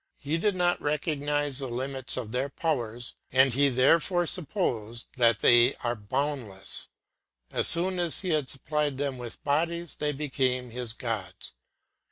[0.17, 5.75] He did not recognise the limits of their powers, and he therefore supposed that they
[5.85, 6.87] were boundless;
[7.51, 11.53] as soon as he had supplied them with bodies they became his gods.